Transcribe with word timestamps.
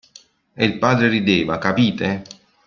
E 0.55 0.65
il 0.65 0.79
padre 0.79 1.09
rideva, 1.09 1.59
capite? 1.59 2.23